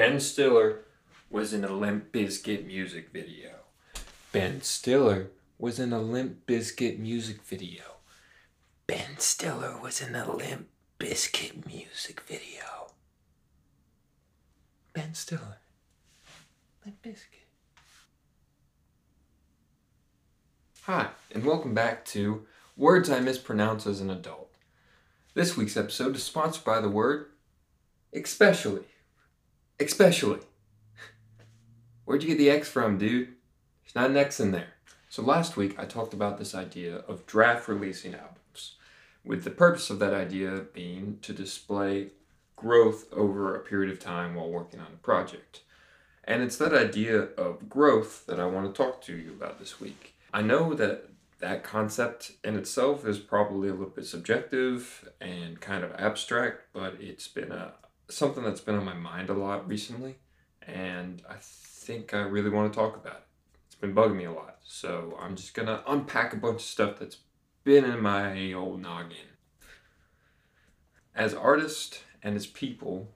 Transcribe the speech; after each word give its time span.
Ben 0.00 0.18
Stiller 0.18 0.86
was 1.28 1.52
in 1.52 1.62
a 1.62 1.70
Limp 1.70 2.10
Bizkit 2.10 2.66
music 2.66 3.10
video. 3.12 3.50
Ben 4.32 4.62
Stiller 4.62 5.28
was 5.58 5.78
in 5.78 5.92
a 5.92 6.00
Limp 6.00 6.46
Bizkit 6.46 6.98
music 6.98 7.42
video. 7.42 7.82
Ben 8.86 9.18
Stiller 9.18 9.78
was 9.78 10.00
in 10.00 10.14
a 10.14 10.26
Limp 10.34 10.68
Bizkit 10.98 11.66
music 11.66 12.22
video. 12.22 12.92
Ben 14.94 15.12
Stiller. 15.12 15.58
Limp 16.86 17.02
Bizkit. 17.02 17.44
Hi, 20.84 21.08
and 21.30 21.44
welcome 21.44 21.74
back 21.74 22.06
to 22.06 22.46
Words 22.74 23.10
I 23.10 23.20
Mispronounce 23.20 23.86
as 23.86 24.00
an 24.00 24.08
Adult. 24.08 24.50
This 25.34 25.58
week's 25.58 25.76
episode 25.76 26.16
is 26.16 26.22
sponsored 26.22 26.64
by 26.64 26.80
the 26.80 26.88
word 26.88 27.26
especially. 28.14 28.84
Especially. 29.80 30.40
Where'd 32.04 32.22
you 32.22 32.28
get 32.28 32.38
the 32.38 32.50
X 32.50 32.68
from, 32.68 32.98
dude? 32.98 33.28
There's 33.82 33.94
not 33.94 34.10
an 34.10 34.16
X 34.16 34.38
in 34.38 34.50
there. 34.50 34.74
So 35.08 35.22
last 35.22 35.56
week 35.56 35.78
I 35.78 35.86
talked 35.86 36.12
about 36.12 36.38
this 36.38 36.54
idea 36.54 36.96
of 37.08 37.26
draft 37.26 37.66
releasing 37.66 38.14
albums, 38.14 38.76
with 39.24 39.42
the 39.42 39.50
purpose 39.50 39.88
of 39.88 39.98
that 40.00 40.12
idea 40.12 40.66
being 40.74 41.18
to 41.22 41.32
display 41.32 42.10
growth 42.56 43.06
over 43.10 43.56
a 43.56 43.60
period 43.60 43.90
of 43.90 43.98
time 43.98 44.34
while 44.34 44.50
working 44.50 44.80
on 44.80 44.92
a 44.92 44.98
project. 44.98 45.62
And 46.24 46.42
it's 46.42 46.58
that 46.58 46.74
idea 46.74 47.18
of 47.38 47.70
growth 47.70 48.26
that 48.26 48.38
I 48.38 48.44
want 48.44 48.66
to 48.72 48.76
talk 48.76 49.00
to 49.02 49.16
you 49.16 49.30
about 49.30 49.58
this 49.58 49.80
week. 49.80 50.14
I 50.32 50.42
know 50.42 50.74
that 50.74 51.08
that 51.38 51.64
concept 51.64 52.32
in 52.44 52.54
itself 52.54 53.06
is 53.06 53.18
probably 53.18 53.70
a 53.70 53.72
little 53.72 53.86
bit 53.86 54.04
subjective 54.04 55.08
and 55.22 55.58
kind 55.58 55.82
of 55.82 55.94
abstract, 55.98 56.64
but 56.74 56.96
it's 57.00 57.28
been 57.28 57.50
a 57.50 57.72
something 58.10 58.42
that's 58.42 58.60
been 58.60 58.76
on 58.76 58.84
my 58.84 58.94
mind 58.94 59.30
a 59.30 59.34
lot 59.34 59.66
recently, 59.68 60.16
and 60.66 61.22
I 61.28 61.36
think 61.40 62.14
I 62.14 62.20
really 62.20 62.50
want 62.50 62.72
to 62.72 62.78
talk 62.78 62.96
about 62.96 63.16
it. 63.16 63.26
It's 63.66 63.74
been 63.76 63.94
bugging 63.94 64.16
me 64.16 64.24
a 64.24 64.32
lot, 64.32 64.58
so 64.64 65.16
I'm 65.20 65.36
just 65.36 65.54
gonna 65.54 65.82
unpack 65.86 66.32
a 66.32 66.36
bunch 66.36 66.56
of 66.56 66.62
stuff 66.62 66.98
that's 66.98 67.18
been 67.64 67.84
in 67.84 68.00
my 68.00 68.52
old 68.52 68.80
noggin. 68.82 69.16
As 71.14 71.34
artists 71.34 72.02
and 72.22 72.36
as 72.36 72.46
people, 72.46 73.12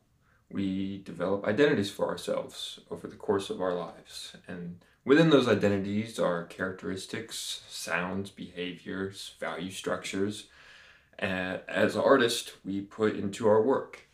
we 0.50 1.02
develop 1.02 1.44
identities 1.44 1.90
for 1.90 2.08
ourselves 2.08 2.80
over 2.90 3.06
the 3.06 3.16
course 3.16 3.50
of 3.50 3.60
our 3.60 3.74
lives, 3.74 4.36
and 4.46 4.84
within 5.04 5.30
those 5.30 5.48
identities 5.48 6.18
are 6.18 6.44
characteristics, 6.44 7.62
sounds, 7.68 8.30
behaviors, 8.30 9.34
value 9.40 9.70
structures. 9.70 10.48
And 11.18 11.60
as 11.68 11.96
artists, 11.96 12.52
we 12.64 12.80
put 12.80 13.14
into 13.14 13.46
our 13.46 13.62
work 13.62 14.08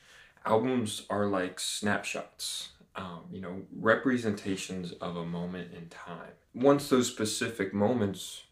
albums 0.45 1.03
are 1.11 1.27
like 1.27 1.61
snapshots, 1.61 2.71
um, 2.97 3.25
you 3.33 3.41
know, 3.41 3.63
representations 3.77 4.93
of 4.93 5.17
a 5.17 5.25
moment 5.25 5.73
in 5.75 5.89
time. 5.89 6.33
Once 6.55 6.89
those 6.89 7.09
specific 7.09 7.73
moments 7.73 8.45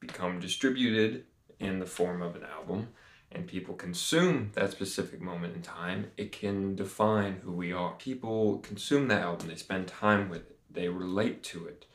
become 0.00 0.40
distributed 0.40 1.24
in 1.58 1.78
the 1.78 1.86
form 1.86 2.22
of 2.22 2.36
an 2.36 2.44
album 2.44 2.88
and 3.32 3.46
people 3.46 3.74
consume 3.74 4.50
that 4.54 4.70
specific 4.70 5.20
moment 5.20 5.56
in 5.56 5.62
time, 5.62 6.10
it 6.16 6.30
can 6.30 6.76
define 6.76 7.40
who 7.42 7.52
we 7.52 7.72
are. 7.72 7.92
People 7.94 8.58
consume 8.58 9.08
that 9.08 9.22
album, 9.22 9.48
they 9.48 9.56
spend 9.56 9.88
time 9.88 10.28
with 10.28 10.42
it, 10.42 10.58
they 10.70 10.88
relate 10.88 11.42
to 11.42 11.66
it. 11.66 11.86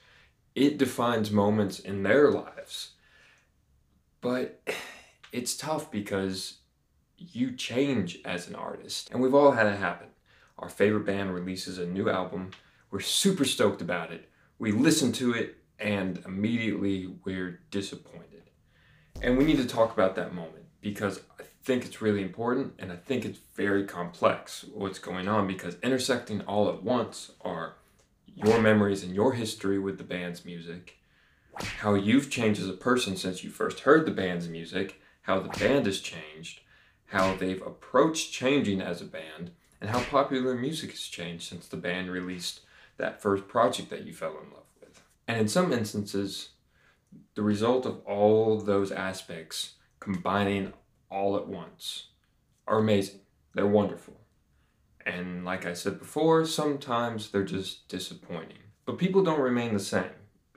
It 0.55 0.77
defines 0.77 1.31
moments 1.31 1.79
in 1.79 2.03
their 2.03 2.29
lives. 2.29 2.91
But 4.21 4.61
it's 5.31 5.55
tough 5.55 5.89
because 5.91 6.58
you 7.19 7.51
change 7.51 8.19
as 8.25 8.47
an 8.47 8.55
artist. 8.55 9.09
And 9.11 9.21
we've 9.21 9.33
all 9.33 9.51
had 9.51 9.67
it 9.67 9.77
happen. 9.77 10.07
Our 10.57 10.69
favorite 10.69 11.05
band 11.05 11.33
releases 11.33 11.77
a 11.77 11.85
new 11.85 12.09
album. 12.09 12.51
We're 12.91 12.99
super 12.99 13.45
stoked 13.45 13.81
about 13.81 14.11
it. 14.11 14.29
We 14.57 14.71
listen 14.71 15.11
to 15.13 15.33
it 15.33 15.57
and 15.79 16.21
immediately 16.25 17.13
we're 17.23 17.61
disappointed. 17.71 18.49
And 19.21 19.37
we 19.37 19.43
need 19.43 19.57
to 19.57 19.65
talk 19.65 19.93
about 19.93 20.15
that 20.15 20.33
moment 20.33 20.65
because 20.81 21.21
I 21.39 21.43
think 21.63 21.85
it's 21.85 22.01
really 22.01 22.21
important 22.21 22.73
and 22.79 22.91
I 22.91 22.95
think 22.95 23.25
it's 23.25 23.39
very 23.55 23.85
complex 23.85 24.65
what's 24.73 24.99
going 24.99 25.27
on 25.27 25.47
because 25.47 25.77
intersecting 25.83 26.41
all 26.41 26.69
at 26.69 26.83
once 26.83 27.31
are 27.41 27.75
your 28.35 28.61
memories 28.61 29.03
and 29.03 29.13
your 29.13 29.33
history 29.33 29.79
with 29.79 29.97
the 29.97 30.03
band's 30.03 30.45
music, 30.45 30.97
how 31.79 31.93
you've 31.93 32.29
changed 32.29 32.61
as 32.61 32.69
a 32.69 32.73
person 32.73 33.17
since 33.17 33.43
you 33.43 33.49
first 33.49 33.81
heard 33.81 34.05
the 34.05 34.11
band's 34.11 34.47
music, 34.47 35.01
how 35.23 35.39
the 35.39 35.49
band 35.59 35.85
has 35.85 35.99
changed, 35.99 36.61
how 37.09 37.35
they've 37.35 37.61
approached 37.61 38.31
changing 38.31 38.81
as 38.81 39.01
a 39.01 39.05
band, 39.05 39.51
and 39.81 39.89
how 39.89 40.01
popular 40.01 40.55
music 40.55 40.91
has 40.91 41.01
changed 41.01 41.47
since 41.47 41.67
the 41.67 41.77
band 41.77 42.11
released 42.11 42.61
that 42.97 43.21
first 43.21 43.47
project 43.47 43.89
that 43.89 44.05
you 44.05 44.13
fell 44.13 44.31
in 44.31 44.51
love 44.51 44.65
with. 44.81 45.01
And 45.27 45.39
in 45.39 45.47
some 45.47 45.71
instances, 45.71 46.49
the 47.35 47.41
result 47.41 47.85
of 47.85 48.01
all 48.05 48.59
those 48.59 48.91
aspects 48.91 49.75
combining 49.99 50.73
all 51.09 51.35
at 51.37 51.47
once 51.47 52.07
are 52.67 52.79
amazing. 52.79 53.21
They're 53.53 53.65
wonderful. 53.65 54.19
And 55.05 55.43
like 55.45 55.65
I 55.65 55.73
said 55.73 55.97
before, 55.97 56.45
sometimes 56.45 57.31
they're 57.31 57.43
just 57.43 57.87
disappointing. 57.87 58.59
But 58.85 58.97
people 58.97 59.23
don't 59.23 59.39
remain 59.39 59.73
the 59.73 59.79
same, 59.79 60.11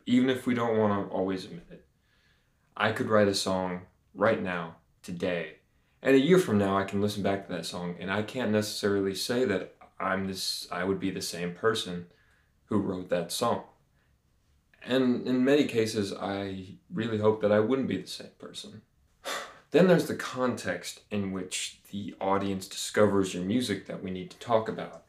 even 0.04 0.28
if 0.28 0.46
we 0.46 0.54
don't 0.54 0.76
want 0.76 1.08
to 1.08 1.14
always 1.14 1.44
admit 1.44 1.66
it. 1.70 1.86
I 2.76 2.92
could 2.92 3.08
write 3.08 3.28
a 3.28 3.34
song 3.34 3.82
right 4.14 4.42
now, 4.42 4.76
today, 5.02 5.58
and 6.02 6.16
a 6.16 6.20
year 6.20 6.38
from 6.38 6.58
now 6.58 6.76
I 6.76 6.84
can 6.84 7.00
listen 7.00 7.22
back 7.22 7.46
to 7.46 7.52
that 7.52 7.66
song 7.66 7.96
and 8.00 8.10
I 8.10 8.22
can't 8.22 8.50
necessarily 8.50 9.14
say 9.14 9.44
that 9.44 9.74
I'm 10.00 10.26
this 10.26 10.66
I 10.70 10.84
would 10.84 10.98
be 10.98 11.10
the 11.10 11.22
same 11.22 11.54
person 11.54 12.06
who 12.66 12.78
wrote 12.78 13.08
that 13.10 13.30
song. 13.30 13.64
And 14.84 15.26
in 15.26 15.44
many 15.44 15.64
cases 15.64 16.12
I 16.12 16.76
really 16.92 17.18
hope 17.18 17.40
that 17.42 17.52
I 17.52 17.60
wouldn't 17.60 17.88
be 17.88 17.98
the 17.98 18.08
same 18.08 18.30
person. 18.38 18.82
Then 19.70 19.88
there's 19.88 20.06
the 20.06 20.14
context 20.14 21.00
in 21.10 21.32
which 21.32 21.80
the 21.90 22.14
audience 22.20 22.68
discovers 22.68 23.32
your 23.32 23.42
music 23.42 23.86
that 23.86 24.02
we 24.02 24.10
need 24.10 24.30
to 24.30 24.38
talk 24.38 24.68
about. 24.68 25.04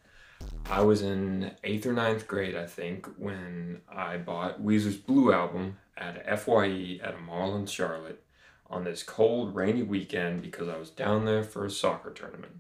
I 0.69 0.81
was 0.81 1.01
in 1.01 1.51
8th 1.65 1.85
or 1.85 1.91
ninth 1.91 2.27
grade, 2.27 2.55
I 2.55 2.65
think, 2.65 3.07
when 3.17 3.81
I 3.91 4.15
bought 4.15 4.63
Weezer's 4.63 4.95
Blue 4.95 5.33
album 5.33 5.79
at 5.97 6.25
FYE 6.39 6.99
at 7.03 7.15
a 7.15 7.17
mall 7.17 7.57
in 7.57 7.65
Charlotte 7.65 8.23
on 8.69 8.84
this 8.84 9.03
cold, 9.03 9.56
rainy 9.56 9.84
weekend 9.84 10.41
because 10.41 10.68
I 10.68 10.78
was 10.78 10.90
down 10.90 11.25
there 11.25 11.44
for 11.44 11.66
a 11.66 11.69
soccer 11.69 12.12
tournament. 12.12 12.53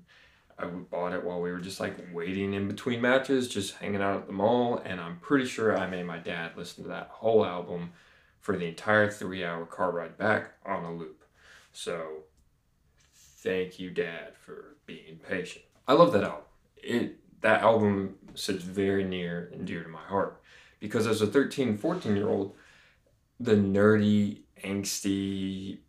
I 0.57 0.65
bought 0.65 1.13
it 1.13 1.23
while 1.23 1.41
we 1.41 1.51
were 1.51 1.59
just 1.59 1.79
like 1.79 1.97
waiting 2.13 2.53
in 2.53 2.67
between 2.67 3.01
matches, 3.01 3.47
just 3.47 3.75
hanging 3.75 4.01
out 4.01 4.17
at 4.17 4.27
the 4.27 4.33
mall, 4.33 4.81
and 4.85 5.01
I'm 5.01 5.17
pretty 5.17 5.45
sure 5.45 5.77
I 5.77 5.87
made 5.87 6.05
my 6.05 6.19
dad 6.19 6.51
listen 6.55 6.83
to 6.83 6.89
that 6.89 7.09
whole 7.11 7.45
album 7.45 7.91
for 8.39 8.57
the 8.57 8.65
entire 8.65 9.09
three 9.09 9.43
hour 9.43 9.65
car 9.65 9.91
ride 9.91 10.17
back 10.17 10.51
on 10.65 10.83
a 10.83 10.93
loop. 10.93 11.23
So, 11.71 12.23
thank 13.15 13.79
you, 13.79 13.89
Dad, 13.89 14.35
for 14.45 14.75
being 14.85 15.19
patient. 15.27 15.65
I 15.87 15.93
love 15.93 16.13
that 16.13 16.23
album. 16.23 16.43
It 16.77 17.19
that 17.41 17.61
album 17.61 18.15
sits 18.35 18.63
very 18.63 19.03
near 19.03 19.49
and 19.53 19.65
dear 19.65 19.83
to 19.83 19.89
my 19.89 20.01
heart 20.01 20.41
because 20.79 21.07
as 21.07 21.21
a 21.21 21.27
13, 21.27 21.77
14 21.77 22.15
year 22.15 22.29
old, 22.29 22.55
the 23.39 23.55
nerdy, 23.55 24.41
angsty, 24.63 25.79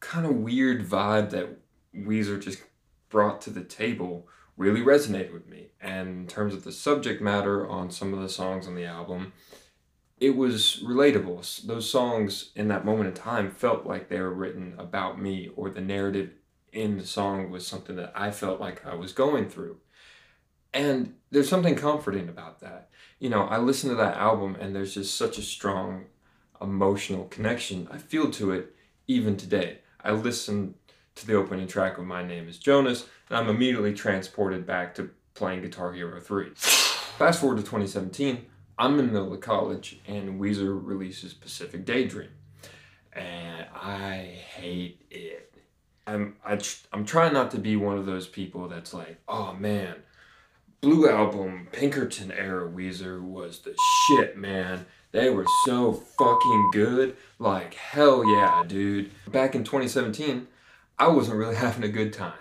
kind 0.00 0.26
of 0.26 0.36
weird 0.36 0.86
vibe 0.86 1.30
that 1.30 1.58
Weezer 1.94 2.40
just 2.40 2.62
brought 3.08 3.40
to 3.42 3.50
the 3.50 3.64
table 3.64 4.28
really 4.56 4.80
resonated 4.80 5.32
with 5.32 5.48
me. 5.48 5.68
And 5.80 6.08
in 6.08 6.26
terms 6.26 6.52
of 6.52 6.64
the 6.64 6.72
subject 6.72 7.22
matter 7.22 7.66
on 7.66 7.90
some 7.90 8.12
of 8.12 8.20
the 8.20 8.28
songs 8.28 8.66
on 8.66 8.74
the 8.74 8.84
album, 8.84 9.32
it 10.18 10.36
was 10.36 10.82
relatable. 10.84 11.62
Those 11.62 11.90
songs 11.90 12.50
in 12.56 12.68
that 12.68 12.84
moment 12.84 13.08
in 13.08 13.14
time 13.14 13.50
felt 13.50 13.86
like 13.86 14.08
they 14.08 14.20
were 14.20 14.34
written 14.34 14.74
about 14.76 15.20
me, 15.20 15.50
or 15.54 15.70
the 15.70 15.80
narrative 15.80 16.32
in 16.72 16.98
the 16.98 17.06
song 17.06 17.50
was 17.50 17.66
something 17.66 17.96
that 17.96 18.12
I 18.14 18.30
felt 18.30 18.60
like 18.60 18.84
I 18.84 18.94
was 18.94 19.12
going 19.12 19.48
through. 19.48 19.78
And 20.74 21.14
there's 21.30 21.48
something 21.48 21.76
comforting 21.76 22.28
about 22.28 22.60
that. 22.60 22.90
You 23.18 23.30
know, 23.30 23.44
I 23.44 23.58
listen 23.58 23.90
to 23.90 23.96
that 23.96 24.16
album 24.16 24.56
and 24.60 24.74
there's 24.74 24.94
just 24.94 25.16
such 25.16 25.38
a 25.38 25.42
strong 25.42 26.06
emotional 26.60 27.24
connection 27.24 27.88
I 27.90 27.98
feel 27.98 28.30
to 28.32 28.50
it 28.52 28.74
even 29.06 29.36
today. 29.36 29.78
I 30.02 30.12
listen 30.12 30.74
to 31.16 31.26
the 31.26 31.34
opening 31.34 31.66
track 31.66 31.98
of 31.98 32.04
My 32.04 32.22
Name 32.22 32.48
is 32.48 32.58
Jonas, 32.58 33.06
and 33.28 33.36
I'm 33.36 33.48
immediately 33.48 33.92
transported 33.92 34.66
back 34.66 34.94
to 34.96 35.10
playing 35.34 35.62
Guitar 35.62 35.92
Hero 35.92 36.20
3. 36.20 36.50
Fast 36.54 37.40
forward 37.40 37.56
to 37.56 37.62
2017, 37.62 38.46
I'm 38.78 38.98
in 38.98 39.06
the 39.08 39.12
middle 39.12 39.32
of 39.32 39.40
college, 39.40 40.00
and 40.06 40.40
Weezer 40.40 40.78
releases 40.80 41.34
Pacific 41.34 41.84
Daydream. 41.84 42.30
And 43.12 43.66
I 43.74 44.38
hate 44.54 45.04
it. 45.10 45.52
I'm, 46.06 46.36
I, 46.44 46.58
I'm 46.92 47.04
trying 47.04 47.32
not 47.32 47.50
to 47.50 47.58
be 47.58 47.76
one 47.76 47.98
of 47.98 48.06
those 48.06 48.28
people 48.28 48.68
that's 48.68 48.94
like, 48.94 49.18
oh 49.28 49.54
man, 49.54 49.96
Blue 50.80 51.08
Album, 51.08 51.66
Pinkerton 51.72 52.30
era 52.30 52.68
Weezer 52.68 53.20
was 53.20 53.58
the 53.60 53.74
shit, 54.06 54.36
man. 54.36 54.86
They 55.10 55.30
were 55.30 55.46
so 55.64 55.92
fucking 55.92 56.70
good. 56.72 57.16
Like, 57.38 57.74
hell 57.74 58.28
yeah, 58.28 58.62
dude. 58.66 59.10
Back 59.30 59.54
in 59.54 59.64
2017, 59.64 60.46
I 60.98 61.08
wasn't 61.08 61.38
really 61.38 61.54
having 61.66 61.84
a 61.84 61.88
good 61.88 62.12
time. 62.12 62.32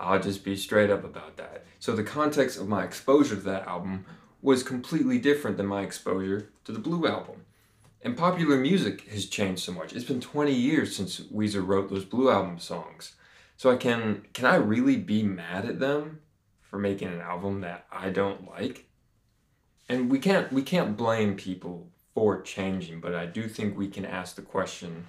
I'll 0.00 0.20
just 0.20 0.44
be 0.44 0.56
straight 0.56 0.90
up 0.90 1.04
about 1.04 1.36
that. 1.36 1.64
So 1.78 1.92
the 1.94 2.02
context 2.02 2.58
of 2.58 2.68
my 2.68 2.82
exposure 2.84 3.36
to 3.36 3.42
that 3.42 3.68
album 3.68 4.04
was 4.40 4.64
completely 4.64 5.18
different 5.18 5.56
than 5.56 5.66
my 5.66 5.82
exposure 5.82 6.50
to 6.64 6.72
the 6.72 6.80
Blue 6.80 7.06
album. 7.06 7.44
And 8.04 8.16
popular 8.16 8.56
music 8.56 9.08
has 9.10 9.26
changed 9.26 9.62
so 9.62 9.70
much. 9.70 9.92
It's 9.92 10.04
been 10.04 10.20
20 10.20 10.52
years 10.52 10.96
since 10.96 11.20
Weezer 11.20 11.64
wrote 11.64 11.88
those 11.88 12.04
Blue 12.04 12.30
album 12.30 12.58
songs. 12.58 13.14
So 13.56 13.70
I 13.70 13.76
can 13.76 14.26
can 14.32 14.46
I 14.46 14.56
really 14.56 14.96
be 14.96 15.22
mad 15.22 15.64
at 15.66 15.78
them 15.78 16.20
for 16.62 16.80
making 16.80 17.08
an 17.08 17.20
album 17.20 17.60
that 17.60 17.86
I 17.92 18.10
don't 18.10 18.50
like? 18.50 18.86
And 19.88 20.10
we 20.10 20.18
can't 20.18 20.52
we 20.52 20.62
can't 20.62 20.96
blame 20.96 21.36
people 21.36 21.91
for 22.14 22.40
changing, 22.40 23.00
but 23.00 23.14
I 23.14 23.26
do 23.26 23.48
think 23.48 23.76
we 23.76 23.88
can 23.88 24.04
ask 24.04 24.36
the 24.36 24.42
question 24.42 25.06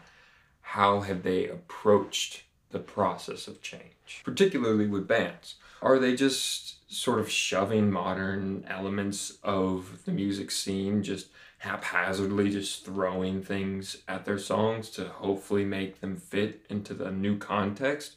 how 0.61 1.01
have 1.01 1.23
they 1.23 1.47
approached 1.47 2.43
the 2.71 2.79
process 2.79 3.47
of 3.47 3.61
change, 3.61 4.21
particularly 4.23 4.87
with 4.87 5.07
bands? 5.07 5.55
Are 5.81 5.99
they 5.99 6.15
just 6.15 6.91
sort 6.91 7.19
of 7.19 7.29
shoving 7.29 7.91
modern 7.91 8.65
elements 8.67 9.37
of 9.43 10.05
the 10.05 10.11
music 10.11 10.49
scene, 10.51 11.03
just 11.03 11.27
haphazardly 11.59 12.49
just 12.49 12.83
throwing 12.83 13.41
things 13.41 13.97
at 14.07 14.25
their 14.25 14.37
songs 14.37 14.89
to 14.89 15.05
hopefully 15.05 15.63
make 15.63 16.01
them 16.01 16.17
fit 16.17 16.65
into 16.69 16.93
the 16.93 17.11
new 17.11 17.37
context? 17.37 18.15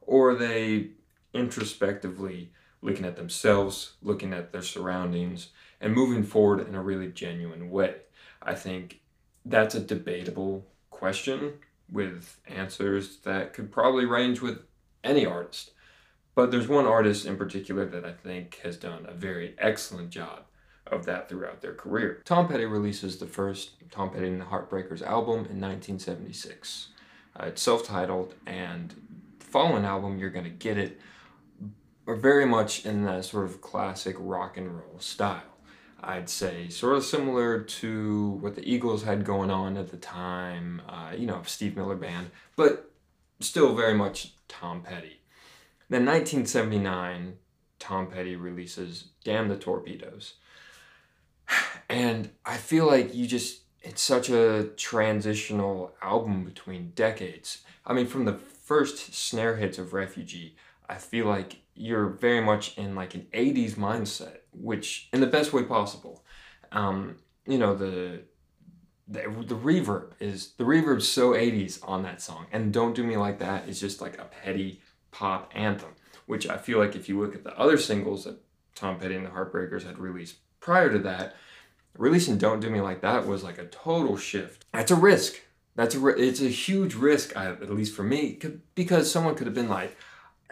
Or 0.00 0.30
are 0.30 0.34
they 0.34 0.88
introspectively 1.32 2.50
looking 2.82 3.04
at 3.04 3.16
themselves, 3.16 3.92
looking 4.02 4.32
at 4.32 4.50
their 4.50 4.62
surroundings, 4.62 5.50
and 5.80 5.94
moving 5.94 6.24
forward 6.24 6.66
in 6.66 6.74
a 6.74 6.82
really 6.82 7.08
genuine 7.08 7.70
way? 7.70 7.96
I 8.42 8.54
think 8.54 9.00
that's 9.44 9.74
a 9.74 9.80
debatable 9.80 10.66
question 10.90 11.54
with 11.90 12.40
answers 12.46 13.18
that 13.18 13.52
could 13.52 13.70
probably 13.72 14.04
range 14.04 14.40
with 14.40 14.60
any 15.02 15.26
artist. 15.26 15.72
But 16.34 16.50
there's 16.50 16.68
one 16.68 16.86
artist 16.86 17.26
in 17.26 17.36
particular 17.36 17.84
that 17.86 18.04
I 18.04 18.12
think 18.12 18.60
has 18.62 18.76
done 18.76 19.06
a 19.06 19.14
very 19.14 19.54
excellent 19.58 20.10
job 20.10 20.44
of 20.86 21.04
that 21.06 21.28
throughout 21.28 21.60
their 21.60 21.74
career. 21.74 22.22
Tom 22.24 22.48
Petty 22.48 22.64
releases 22.64 23.18
the 23.18 23.26
first 23.26 23.72
Tom 23.90 24.10
Petty 24.10 24.28
and 24.28 24.40
the 24.40 24.46
Heartbreakers 24.46 25.02
album 25.02 25.46
in 25.46 25.60
1976. 25.60 26.88
Uh, 27.38 27.46
it's 27.46 27.62
self 27.62 27.84
titled, 27.84 28.34
and 28.46 28.94
the 29.38 29.44
following 29.44 29.84
album, 29.84 30.18
You're 30.18 30.30
Gonna 30.30 30.48
Get 30.50 30.78
It, 30.78 31.00
are 32.06 32.16
very 32.16 32.46
much 32.46 32.84
in 32.84 33.04
that 33.04 33.24
sort 33.24 33.44
of 33.44 33.60
classic 33.60 34.16
rock 34.18 34.56
and 34.56 34.76
roll 34.76 34.98
style. 34.98 35.42
I'd 36.02 36.30
say, 36.30 36.68
sort 36.68 36.96
of 36.96 37.04
similar 37.04 37.60
to 37.60 38.38
what 38.40 38.54
the 38.54 38.68
Eagles 38.68 39.02
had 39.02 39.24
going 39.24 39.50
on 39.50 39.76
at 39.76 39.90
the 39.90 39.96
time, 39.96 40.82
uh, 40.88 41.12
you 41.16 41.26
know, 41.26 41.42
Steve 41.44 41.76
Miller 41.76 41.96
Band, 41.96 42.30
but 42.56 42.90
still 43.40 43.74
very 43.74 43.94
much 43.94 44.32
Tom 44.48 44.82
Petty. 44.82 45.20
Then 45.88 46.06
1979, 46.06 47.36
Tom 47.78 48.06
Petty 48.06 48.36
releases 48.36 49.08
Damn 49.24 49.48
the 49.48 49.56
Torpedoes. 49.56 50.34
And 51.88 52.30
I 52.46 52.56
feel 52.56 52.86
like 52.86 53.12
you 53.16 53.26
just, 53.26 53.62
it's 53.82 54.00
such 54.00 54.30
a 54.30 54.68
transitional 54.76 55.92
album 56.00 56.44
between 56.44 56.92
decades. 56.94 57.62
I 57.84 57.94
mean, 57.94 58.06
from 58.06 58.26
the 58.26 58.34
first 58.34 59.12
snare 59.12 59.56
hits 59.56 59.76
of 59.76 59.92
Refugee, 59.92 60.54
I 60.88 60.94
feel 60.94 61.26
like 61.26 61.56
you're 61.80 62.08
very 62.08 62.42
much 62.42 62.76
in 62.76 62.94
like 62.94 63.14
an 63.14 63.26
80s 63.32 63.74
mindset, 63.74 64.40
which 64.52 65.08
in 65.14 65.20
the 65.20 65.26
best 65.26 65.54
way 65.54 65.62
possible. 65.62 66.22
Um, 66.72 67.16
you 67.46 67.56
know, 67.56 67.74
the, 67.74 68.20
the 69.08 69.22
the 69.22 69.54
reverb 69.54 70.12
is 70.20 70.52
the 70.58 70.64
reverb's 70.64 71.08
so 71.08 71.30
80s 71.32 71.80
on 71.82 72.02
that 72.02 72.20
song. 72.20 72.46
And 72.52 72.70
Don't 72.70 72.94
Do 72.94 73.02
Me 73.02 73.16
Like 73.16 73.38
That 73.38 73.66
is 73.66 73.80
just 73.80 74.02
like 74.02 74.18
a 74.18 74.26
petty 74.26 74.82
pop 75.10 75.50
anthem, 75.54 75.94
which 76.26 76.46
I 76.46 76.58
feel 76.58 76.78
like 76.78 76.94
if 76.94 77.08
you 77.08 77.18
look 77.18 77.34
at 77.34 77.44
the 77.44 77.58
other 77.58 77.78
singles 77.78 78.24
that 78.24 78.38
Tom 78.74 78.98
Petty 78.98 79.16
and 79.16 79.24
the 79.24 79.30
Heartbreakers 79.30 79.84
had 79.84 79.98
released 79.98 80.36
prior 80.60 80.92
to 80.92 80.98
that, 80.98 81.34
releasing 81.96 82.36
Don't 82.36 82.60
Do 82.60 82.68
Me 82.68 82.82
Like 82.82 83.00
That 83.00 83.26
was 83.26 83.42
like 83.42 83.56
a 83.56 83.66
total 83.66 84.18
shift. 84.18 84.66
That's 84.74 84.90
a 84.90 84.96
risk. 84.96 85.40
That's 85.76 85.94
a 85.94 86.06
it's 86.08 86.42
a 86.42 86.48
huge 86.48 86.94
risk, 86.94 87.34
at 87.34 87.70
least 87.70 87.96
for 87.96 88.02
me, 88.02 88.38
because 88.74 89.10
someone 89.10 89.34
could 89.34 89.46
have 89.46 89.54
been 89.54 89.70
like, 89.70 89.96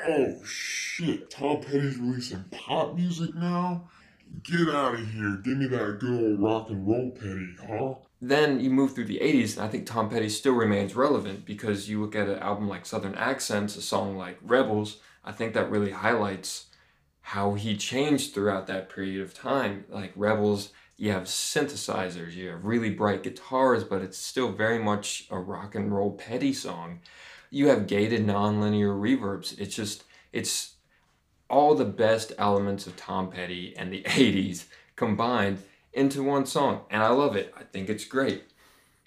Oh 0.07 0.35
shit, 0.45 1.31
Tom 1.31 1.61
Petty's 1.61 1.99
releasing 1.99 2.45
pop 2.51 2.95
music 2.95 3.35
now? 3.35 3.89
Get 4.43 4.69
out 4.69 4.95
of 4.95 5.11
here. 5.11 5.41
Give 5.43 5.57
me 5.57 5.67
that 5.67 5.99
good 5.99 6.23
old 6.23 6.41
rock 6.41 6.71
and 6.71 6.87
roll 6.87 7.11
Petty, 7.11 7.49
huh? 7.67 7.95
Then 8.21 8.61
you 8.61 8.71
move 8.71 8.95
through 8.95 9.07
the 9.07 9.21
80s, 9.21 9.57
and 9.57 9.65
I 9.65 9.69
think 9.69 9.87
Tom 9.87 10.11
Petty 10.11 10.29
still 10.29 10.55
remains 10.55 10.95
relevant 10.95 11.45
because 11.47 11.89
you 11.89 12.01
look 12.01 12.15
at 12.15 12.29
an 12.29 12.39
album 12.39 12.69
like 12.69 12.85
Southern 12.85 13.15
Accents, 13.15 13.77
a 13.77 13.83
song 13.83 14.17
like 14.17 14.39
Rebels, 14.43 14.99
I 15.25 15.33
think 15.33 15.55
that 15.55 15.71
really 15.71 15.93
highlights 15.93 16.67
how 17.21 17.55
he 17.55 17.77
changed 17.77 18.35
throughout 18.35 18.67
that 18.67 18.89
period 18.89 19.21
of 19.21 19.35
time. 19.35 19.85
Like 19.89 20.13
Rebels, 20.17 20.73
you 20.99 21.13
have 21.13 21.25
synthesizers, 21.25 22.35
you 22.35 22.49
have 22.49 22.65
really 22.67 22.91
bright 22.91 23.23
guitars, 23.23 23.85
but 23.85 24.03
it's 24.03 24.19
still 24.19 24.53
very 24.53 24.79
much 24.79 25.27
a 25.31 25.39
rock 25.39 25.75
and 25.75 25.95
roll 25.95 26.11
Petty 26.11 26.53
song 26.53 27.01
you 27.51 27.69
have 27.69 27.87
gated 27.87 28.27
nonlinear 28.27 28.99
reverbs. 28.99 29.59
It's 29.59 29.75
just, 29.75 30.05
it's 30.33 30.75
all 31.49 31.75
the 31.75 31.85
best 31.85 32.33
elements 32.39 32.87
of 32.87 32.97
Tom 32.97 33.31
Petty 33.31 33.75
and 33.77 33.93
the 33.93 34.03
80s 34.07 34.67
combined 34.97 35.59
into 35.93 36.23
one 36.23 36.47
song. 36.47 36.83
And 36.91 37.03
I 37.03 37.09
love 37.09 37.37
it. 37.37 37.53
I 37.57 37.63
think 37.65 37.89
it's 37.89 38.05
great. 38.05 38.45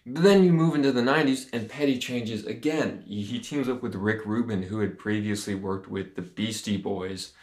But 0.06 0.24
then 0.24 0.44
you 0.44 0.52
move 0.52 0.74
into 0.74 0.92
the 0.92 1.02
90s 1.02 1.48
and 1.54 1.70
Petty 1.70 2.00
changes 2.00 2.46
again. 2.46 3.04
He 3.06 3.38
teams 3.40 3.70
up 3.70 3.84
with 3.84 3.94
Rick 3.94 4.26
Rubin, 4.26 4.64
who 4.64 4.80
had 4.80 4.98
previously 4.98 5.54
worked 5.54 5.88
with 5.88 6.16
the 6.16 6.24
Beastie 6.24 6.78
Boys, 6.78 7.34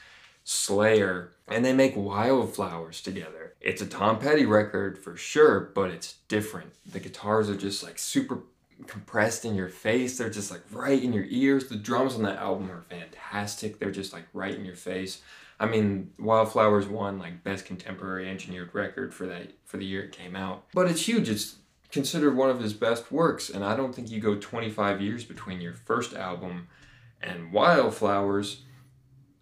Slayer, 0.51 1.35
and 1.47 1.63
they 1.63 1.75
make 1.75 1.95
Wildflowers 1.95 3.03
together. 3.03 3.53
It's 3.61 3.83
a 3.83 3.87
Tom 3.87 4.19
Petty 4.19 4.47
record 4.47 4.99
for 4.99 5.15
sure, 5.15 5.61
but 5.75 5.91
it's 5.91 6.15
different. 6.27 6.73
The 6.91 7.01
guitars 7.01 7.51
are 7.51 7.55
just 7.55 7.83
like 7.83 7.99
super 7.99 8.45
compressed 8.87 9.45
in 9.45 9.55
your 9.55 9.69
face. 9.69 10.17
They're 10.17 10.31
just 10.31 10.51
like 10.51 10.63
right 10.73 11.03
in 11.03 11.13
your 11.13 11.27
ears. 11.29 11.69
The 11.69 11.77
drums 11.77 12.15
on 12.15 12.23
that 12.23 12.39
album 12.39 12.71
are 12.71 12.81
fantastic. 12.81 13.79
They're 13.79 13.91
just 13.91 14.15
like 14.15 14.25
right 14.33 14.55
in 14.55 14.65
your 14.65 14.75
face. 14.75 15.21
I 15.61 15.67
mean, 15.67 16.13
Wildflowers 16.19 16.87
won 16.87 17.19
like 17.19 17.45
best 17.45 17.67
contemporary 17.67 18.27
engineered 18.27 18.75
record 18.75 19.13
for 19.13 19.27
that 19.27 19.53
for 19.67 19.77
the 19.77 19.85
year 19.85 20.05
it 20.05 20.13
came 20.13 20.35
out. 20.35 20.65
But 20.73 20.91
it's 20.91 21.07
huge. 21.07 21.29
It's 21.29 21.57
considered 21.93 22.35
one 22.35 22.49
of 22.49 22.61
his 22.61 22.73
best 22.73 23.13
works, 23.13 23.51
and 23.51 23.63
I 23.63 23.77
don't 23.77 23.95
think 23.95 24.11
you 24.11 24.19
go 24.19 24.37
25 24.37 25.03
years 25.03 25.27
between 25.27 25.61
your 25.61 25.75
first 25.75 26.15
album 26.15 26.69
and 27.21 27.53
Wildflowers 27.53 28.63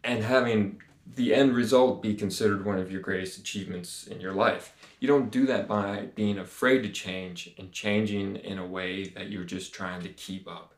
and 0.02 0.24
having 0.24 0.80
the 1.14 1.34
end 1.34 1.54
result 1.54 2.02
be 2.02 2.14
considered 2.14 2.64
one 2.64 2.78
of 2.78 2.90
your 2.90 3.00
greatest 3.00 3.38
achievements 3.38 4.06
in 4.06 4.20
your 4.20 4.32
life. 4.32 4.74
You 4.98 5.08
don't 5.08 5.30
do 5.30 5.46
that 5.46 5.68
by 5.68 6.08
being 6.14 6.38
afraid 6.38 6.82
to 6.82 6.88
change 6.88 7.54
and 7.58 7.72
changing 7.72 8.36
in 8.36 8.58
a 8.58 8.66
way 8.66 9.08
that 9.08 9.30
you're 9.30 9.44
just 9.44 9.72
trying 9.72 10.02
to 10.02 10.08
keep 10.08 10.48
up. 10.48 10.74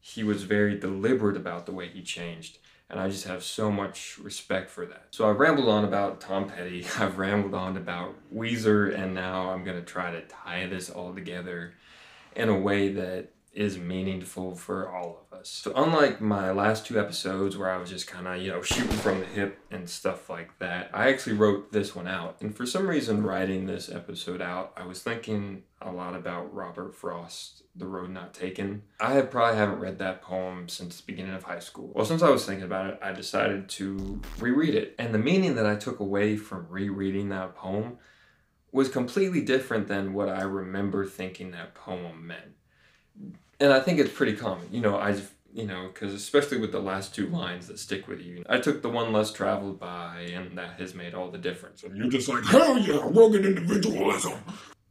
He 0.00 0.22
was 0.22 0.44
very 0.44 0.78
deliberate 0.78 1.36
about 1.36 1.66
the 1.66 1.72
way 1.72 1.88
he 1.88 2.02
changed, 2.02 2.58
and 2.90 3.00
I 3.00 3.08
just 3.08 3.26
have 3.26 3.42
so 3.42 3.72
much 3.72 4.18
respect 4.18 4.70
for 4.70 4.86
that. 4.86 5.06
So 5.10 5.28
I've 5.28 5.40
rambled 5.40 5.68
on 5.68 5.84
about 5.84 6.20
Tom 6.20 6.48
Petty, 6.48 6.86
I've 6.98 7.18
rambled 7.18 7.54
on 7.54 7.76
about 7.76 8.14
Weezer, 8.32 8.94
and 8.94 9.14
now 9.14 9.50
I'm 9.50 9.64
going 9.64 9.78
to 9.78 9.86
try 9.86 10.12
to 10.12 10.20
tie 10.22 10.66
this 10.66 10.90
all 10.90 11.14
together 11.14 11.74
in 12.36 12.48
a 12.48 12.58
way 12.58 12.92
that 12.92 13.33
is 13.54 13.78
meaningful 13.78 14.54
for 14.54 14.90
all 14.90 15.24
of 15.30 15.38
us. 15.38 15.48
So 15.48 15.72
unlike 15.74 16.20
my 16.20 16.50
last 16.50 16.86
two 16.86 16.98
episodes 16.98 17.56
where 17.56 17.70
I 17.70 17.76
was 17.76 17.90
just 17.90 18.06
kind 18.06 18.26
of, 18.26 18.42
you 18.42 18.50
know, 18.50 18.62
shooting 18.62 18.96
from 18.98 19.20
the 19.20 19.26
hip 19.26 19.58
and 19.70 19.88
stuff 19.88 20.28
like 20.28 20.58
that, 20.58 20.90
I 20.92 21.08
actually 21.08 21.36
wrote 21.36 21.72
this 21.72 21.94
one 21.94 22.08
out. 22.08 22.36
And 22.40 22.56
for 22.56 22.66
some 22.66 22.88
reason 22.88 23.22
writing 23.22 23.66
this 23.66 23.88
episode 23.88 24.42
out, 24.42 24.72
I 24.76 24.86
was 24.86 25.02
thinking 25.02 25.62
a 25.80 25.92
lot 25.92 26.16
about 26.16 26.52
Robert 26.52 26.94
Frost, 26.94 27.62
The 27.76 27.86
Road 27.86 28.10
Not 28.10 28.34
Taken. 28.34 28.82
I 28.98 29.20
probably 29.20 29.56
haven't 29.56 29.80
read 29.80 29.98
that 29.98 30.22
poem 30.22 30.68
since 30.68 30.96
the 30.96 31.06
beginning 31.06 31.34
of 31.34 31.44
high 31.44 31.60
school. 31.60 31.92
Well, 31.94 32.04
since 32.04 32.22
I 32.22 32.30
was 32.30 32.44
thinking 32.44 32.64
about 32.64 32.90
it, 32.90 32.98
I 33.02 33.12
decided 33.12 33.68
to 33.70 34.20
reread 34.38 34.74
it. 34.74 34.94
And 34.98 35.14
the 35.14 35.18
meaning 35.18 35.54
that 35.56 35.66
I 35.66 35.76
took 35.76 36.00
away 36.00 36.36
from 36.36 36.66
rereading 36.68 37.28
that 37.28 37.54
poem 37.54 37.98
was 38.72 38.88
completely 38.88 39.40
different 39.40 39.86
than 39.86 40.14
what 40.14 40.28
I 40.28 40.42
remember 40.42 41.06
thinking 41.06 41.52
that 41.52 41.76
poem 41.76 42.26
meant 42.26 42.56
and 43.60 43.72
I 43.72 43.80
think 43.80 43.98
it's 43.98 44.12
pretty 44.12 44.34
common. 44.34 44.68
You 44.70 44.80
know, 44.80 44.96
I 44.96 45.16
you 45.54 45.66
know, 45.66 45.88
because 45.92 46.12
especially 46.12 46.58
with 46.58 46.72
the 46.72 46.80
last 46.80 47.14
two 47.14 47.28
lines 47.28 47.68
that 47.68 47.78
stick 47.78 48.08
with 48.08 48.20
you, 48.20 48.44
I 48.48 48.58
took 48.58 48.82
the 48.82 48.90
one 48.90 49.12
less 49.12 49.32
traveled 49.32 49.78
by, 49.78 50.28
and 50.34 50.58
that 50.58 50.80
has 50.80 50.94
made 50.94 51.14
all 51.14 51.30
the 51.30 51.38
difference. 51.38 51.84
And 51.84 51.96
you're 51.96 52.08
just 52.08 52.28
like, 52.28 52.44
hell 52.44 52.76
yeah, 52.76 53.00
rugged 53.04 53.46
individualism. 53.46 54.40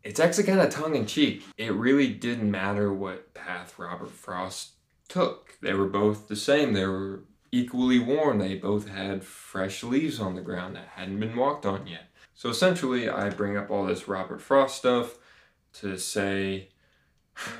It's 0.04 0.22
actually 0.22 0.46
kind 0.46 0.62
of 0.62 0.70
tongue 0.70 0.96
in 0.96 1.06
cheek. 1.06 1.44
It 1.58 1.74
really 1.74 2.14
didn't 2.14 2.50
matter 2.50 2.94
what 2.94 3.34
path 3.34 3.78
Robert 3.78 4.12
Frost 4.12 4.72
took. 5.10 5.60
They 5.62 5.74
were 5.74 5.88
both 5.88 6.30
the 6.30 6.36
same. 6.36 6.74
They 6.74 6.86
were 6.86 7.24
equally 7.52 8.00
worn. 8.00 8.38
They 8.38 8.56
both 8.56 8.88
had 8.88 9.24
fresh 9.24 9.84
leaves 9.84 10.20
on 10.20 10.36
the 10.36 10.42
ground 10.42 10.76
that 10.76 10.88
hadn't 10.96 11.20
been 11.20 11.36
walked 11.36 11.66
on 11.66 11.88
yet. 11.88 12.10
So 12.36 12.50
essentially, 12.50 13.10
I 13.10 13.30
bring 13.30 13.58
up 13.58 13.70
all 13.70 13.86
this 13.86 14.08
Robert 14.08 14.42
Frost 14.42 14.78
stuff 14.78 15.18
to 15.74 15.98
say 15.98 16.70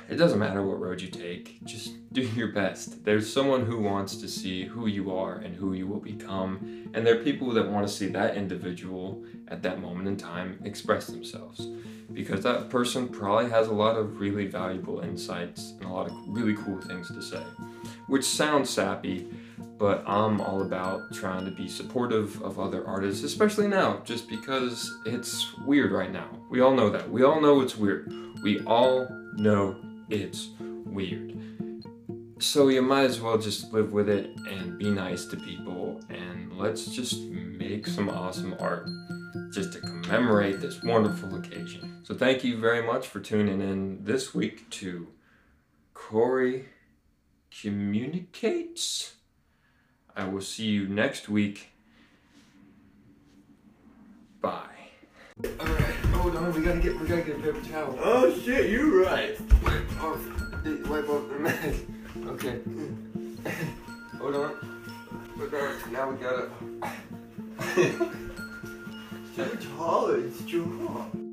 it 0.08 0.16
doesn't 0.16 0.38
matter 0.38 0.62
what 0.62 0.80
road 0.80 1.00
you 1.00 1.08
take, 1.08 1.62
just 1.64 1.92
do 2.12 2.22
your 2.22 2.52
best. 2.52 3.04
There's 3.04 3.32
someone 3.32 3.66
who 3.66 3.80
wants 3.80 4.16
to 4.16 4.28
see 4.28 4.64
who 4.64 4.86
you 4.86 5.14
are 5.14 5.36
and 5.36 5.56
who 5.56 5.72
you 5.72 5.86
will 5.86 6.00
become, 6.00 6.90
and 6.94 7.06
there 7.06 7.18
are 7.18 7.24
people 7.24 7.52
that 7.52 7.68
want 7.68 7.86
to 7.86 7.92
see 7.92 8.06
that 8.08 8.36
individual 8.36 9.24
at 9.48 9.62
that 9.62 9.80
moment 9.80 10.08
in 10.08 10.16
time 10.16 10.58
express 10.64 11.06
themselves. 11.06 11.68
Because 12.12 12.42
that 12.44 12.68
person 12.68 13.08
probably 13.08 13.50
has 13.50 13.66
a 13.66 13.72
lot 13.72 13.96
of 13.96 14.20
really 14.20 14.46
valuable 14.46 15.00
insights 15.00 15.72
and 15.80 15.84
a 15.84 15.92
lot 15.92 16.06
of 16.06 16.12
really 16.26 16.54
cool 16.54 16.80
things 16.80 17.08
to 17.08 17.22
say. 17.22 17.42
Which 18.06 18.24
sounds 18.24 18.70
sappy, 18.70 19.28
but 19.78 20.04
I'm 20.06 20.40
all 20.40 20.62
about 20.62 21.12
trying 21.12 21.44
to 21.44 21.50
be 21.50 21.68
supportive 21.68 22.40
of 22.42 22.58
other 22.58 22.86
artists, 22.86 23.24
especially 23.24 23.68
now, 23.68 24.00
just 24.04 24.28
because 24.28 24.92
it's 25.04 25.56
weird 25.58 25.92
right 25.92 26.12
now. 26.12 26.28
We 26.50 26.60
all 26.60 26.74
know 26.74 26.90
that. 26.90 27.10
We 27.10 27.24
all 27.24 27.40
know 27.40 27.60
it's 27.60 27.76
weird. 27.76 28.12
We 28.42 28.60
all 28.60 29.08
know 29.36 29.76
it's 30.08 30.50
weird. 30.58 31.34
So 32.38 32.68
you 32.68 32.82
might 32.82 33.04
as 33.04 33.20
well 33.20 33.38
just 33.38 33.72
live 33.72 33.92
with 33.92 34.08
it 34.08 34.30
and 34.48 34.78
be 34.78 34.90
nice 34.90 35.24
to 35.26 35.36
people 35.36 36.00
and 36.10 36.52
let's 36.58 36.86
just 36.86 37.22
make 37.22 37.86
some 37.86 38.10
awesome 38.10 38.54
art 38.60 38.88
just 39.50 39.72
to 39.72 39.80
commemorate 39.80 40.60
this 40.60 40.82
wonderful 40.82 41.36
occasion. 41.36 42.00
So 42.04 42.14
thank 42.14 42.44
you 42.44 42.58
very 42.58 42.82
much 42.82 43.06
for 43.06 43.20
tuning 43.20 43.60
in 43.60 44.04
this 44.04 44.34
week 44.34 44.68
to 44.70 45.08
Corey 45.94 46.66
Communicates. 47.50 49.14
I 50.16 50.24
will 50.28 50.40
see 50.40 50.66
you 50.66 50.88
next 50.88 51.28
week. 51.28 51.70
Bye. 54.40 54.68
Alright, 55.44 55.94
hold 56.12 56.36
on, 56.36 56.54
we 56.54 56.62
gotta 56.62 56.78
get 56.78 57.00
we 57.00 57.08
gotta 57.08 57.22
get 57.22 57.36
a 57.36 57.40
paper 57.40 57.60
towel. 57.68 57.98
Oh 58.00 58.32
shit, 58.38 58.70
you 58.70 59.04
right. 59.04 59.38
Wipe 59.64 60.04
off 60.04 60.20
the 60.62 60.86
wipe 60.88 61.08
off 61.08 61.28
the 61.28 61.38
mask. 61.38 61.82
Okay. 62.28 62.60
hold 64.18 64.36
on. 64.36 64.54
Alright, 65.40 65.90
now 65.90 66.10
we 66.10 66.16
gotta 66.16 66.48
Too 69.34 69.58
tall, 69.76 70.10
it's 70.10 70.42
too 70.42 70.86
hot. 70.86 71.23